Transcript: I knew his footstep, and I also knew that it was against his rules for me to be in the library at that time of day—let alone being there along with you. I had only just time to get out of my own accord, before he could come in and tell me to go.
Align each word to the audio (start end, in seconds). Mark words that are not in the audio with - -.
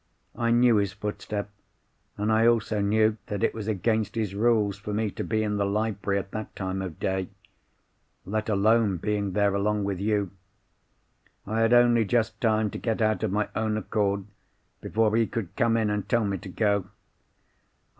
I 0.35 0.49
knew 0.49 0.77
his 0.77 0.93
footstep, 0.93 1.51
and 2.17 2.31
I 2.31 2.47
also 2.47 2.81
knew 2.81 3.17
that 3.27 3.43
it 3.43 3.53
was 3.53 3.67
against 3.67 4.15
his 4.15 4.33
rules 4.33 4.75
for 4.79 4.93
me 4.95 5.11
to 5.11 5.23
be 5.23 5.43
in 5.43 5.57
the 5.57 5.65
library 5.67 6.17
at 6.17 6.31
that 6.31 6.55
time 6.55 6.81
of 6.81 6.99
day—let 6.99 8.49
alone 8.49 8.97
being 8.97 9.33
there 9.33 9.53
along 9.53 9.83
with 9.83 9.99
you. 9.99 10.31
I 11.45 11.59
had 11.59 11.71
only 11.71 12.03
just 12.03 12.41
time 12.41 12.71
to 12.71 12.79
get 12.79 12.99
out 12.99 13.21
of 13.21 13.31
my 13.31 13.49
own 13.55 13.77
accord, 13.77 14.25
before 14.81 15.15
he 15.15 15.27
could 15.27 15.55
come 15.55 15.77
in 15.77 15.91
and 15.91 16.09
tell 16.09 16.25
me 16.25 16.39
to 16.39 16.49
go. 16.49 16.87